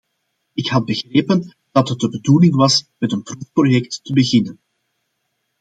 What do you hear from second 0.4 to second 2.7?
Ik had begrepen dat het de bedoeling